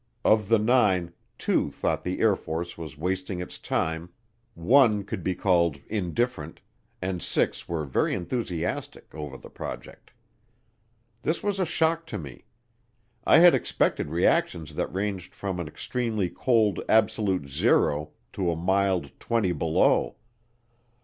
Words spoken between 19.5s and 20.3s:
below.